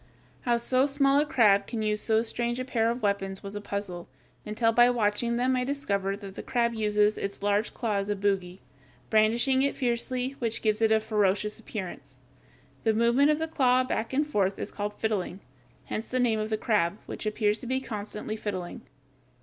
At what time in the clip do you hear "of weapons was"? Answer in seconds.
2.89-3.53